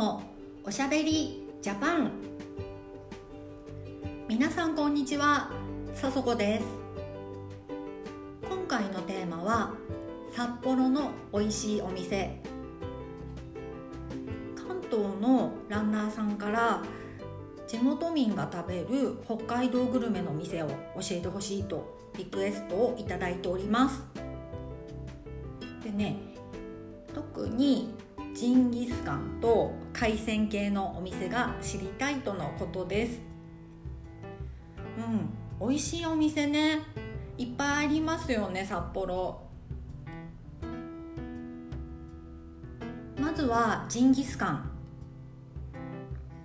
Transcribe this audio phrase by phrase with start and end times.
[0.00, 0.22] の
[0.64, 2.10] おしゃべりジャパン。
[4.26, 5.50] 皆さんこんにちは。
[5.92, 6.64] さそこです。
[8.48, 9.74] 今回のテーマは
[10.32, 12.40] 札幌の美味しいお店。
[14.56, 16.82] 関東のランナーさんから
[17.68, 20.74] 地元民が食べる北海道グルメの店を教
[21.10, 24.02] えてほしいとリクエストをいただいております。
[25.84, 26.16] でね
[27.14, 27.92] 特に
[28.34, 33.20] ジンギスカンと海鮮系のお店が知りたいとのことです。
[34.98, 36.80] うん美味しいお店ね。
[37.36, 39.42] いっぱいありますよね札幌。
[43.20, 44.70] まずはジンギスカン。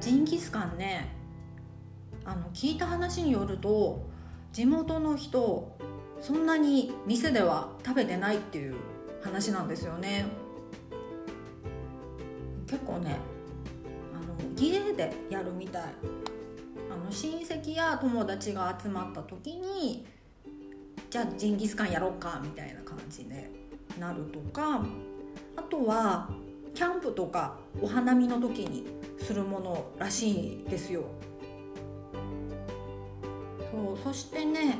[0.00, 1.14] ジンギスカンね
[2.24, 4.08] あの聞いた話によると
[4.52, 5.76] 地元の人
[6.20, 8.74] そんなに店では食べてないっていう
[9.22, 10.26] 話なんですよね。
[12.66, 13.16] 結構ね
[14.14, 15.82] あの家でやるみたい。
[16.90, 20.06] あの親戚や友達が集まった時に
[21.10, 23.50] じゃあジンギスカンやろうかみたいな感じで
[23.98, 24.84] なるとか
[25.56, 26.30] あとは
[26.74, 28.86] キャンプとかお花見の時に
[29.18, 31.04] するものらしいですよ。
[33.72, 34.78] そうそしてね、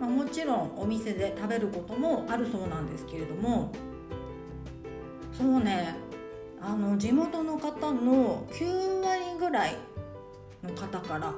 [0.00, 3.70] まあ、もちろんお店で食べることもあるそうなんですけれども
[5.32, 5.94] そうね
[6.64, 9.76] あの地元の方の9割ぐらい
[10.62, 11.34] の方から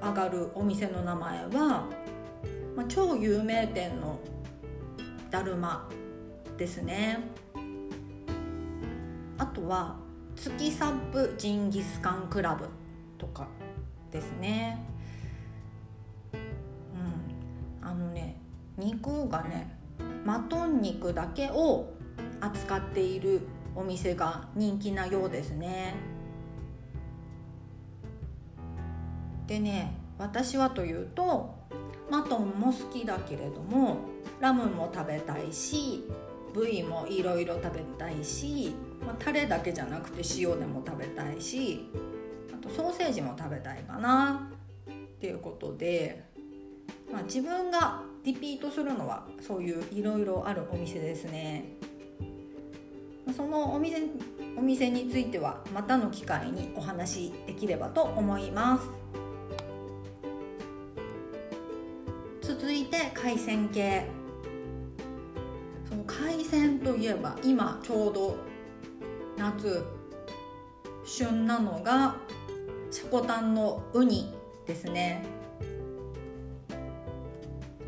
[0.00, 1.86] 上がるお店の名前は、
[2.76, 4.20] まあ、超有名店の
[5.28, 5.88] だるま
[6.56, 7.18] ですね。
[9.38, 9.96] あとは
[10.36, 12.68] 月サップジンギスカンクラブ
[13.18, 13.48] とか
[14.12, 14.86] ですね。
[16.32, 16.36] う
[17.84, 17.88] ん。
[17.88, 18.40] あのね
[18.78, 19.76] 肉がね
[20.24, 21.92] マトン肉だけを
[22.40, 23.40] 扱っている
[23.74, 25.94] お店が人気なようですね
[29.46, 31.58] でね私はというと
[32.10, 33.98] マトンも好きだけれども
[34.40, 36.04] ラムも食べたいし
[36.52, 38.74] 部位もいろいろ食べたいし、
[39.06, 41.88] まあ、タレだけじゃなくて塩でも食べたいし
[42.52, 44.50] あとソーセージも食べたいかな
[44.90, 46.24] っていうことで、
[47.12, 51.76] まあ、自分がリピートするのはそういういろいろあるお店ですね。
[53.36, 54.02] そのお店
[54.56, 58.88] お店についてはまたの機会にお話しできればと思います。
[62.42, 64.06] 続いて海鮮系。
[65.88, 68.36] その海鮮といえば今ちょうど
[69.36, 69.84] 夏
[71.04, 72.16] 旬なのが
[72.90, 74.34] シャコタンのウニ
[74.66, 75.24] ですね。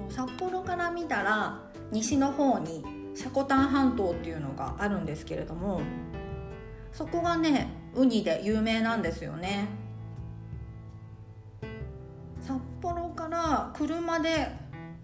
[0.08, 1.60] 札幌から見たら
[1.90, 5.82] 西の方に積丹半島っていうのがあるんですけれども
[6.92, 9.68] そこがねウニで有名なんですよね。
[12.40, 14.48] 札幌から車で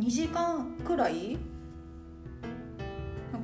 [0.01, 1.39] 2時間くらい？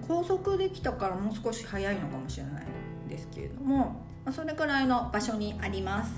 [0.06, 2.66] 高速できたからもう少し早いのかもしれない
[3.08, 6.12] ですけれどもそれくらいの場所にあります。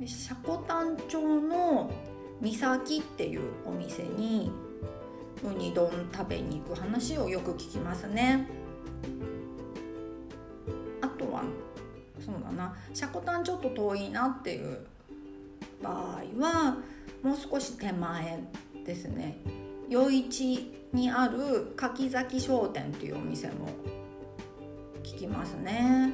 [0.00, 0.34] 積
[0.66, 1.90] 丹町の
[2.40, 4.50] 三崎っていうお店に
[5.44, 8.48] ウニ丼食べに行く話をよく聞きますね。
[11.00, 11.42] あとは
[12.24, 12.74] そうだな。
[12.94, 14.78] 積丹ちょっと遠いなっていう
[15.82, 16.76] 場合は
[17.22, 18.42] もう少し手前
[18.84, 19.38] ですね。
[19.90, 23.68] 余市にある柿崎商店っていうお店も
[25.02, 26.12] 聞きますね。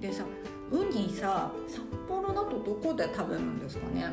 [0.00, 0.24] でさ
[0.70, 4.12] ウニさ札幌だとどこで食べるんですかね？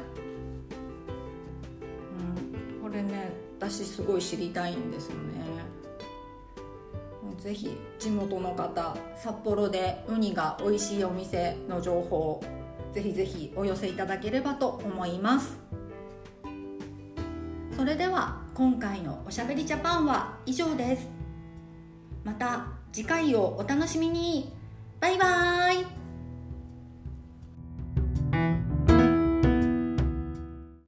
[2.96, 5.46] れね私すごい知りたいんですよね。
[7.38, 12.42] ぜひ地元の方札幌でウニが美味しいお店の情報
[12.92, 15.58] ぜひぜひお寄せいただければと思います。
[17.76, 21.10] それでは今回のおしゃべりジャパンは以上です。
[22.24, 24.54] また次回をお楽しみに。
[25.02, 26.05] バイバーイ。